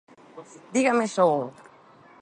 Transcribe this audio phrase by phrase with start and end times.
[0.75, 1.43] Dígame só un.